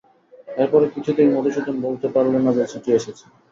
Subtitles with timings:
[0.57, 3.25] এর পরে কিছুতেই মধুসূদন বলতে পারলে না যে চিঠি এসেছে।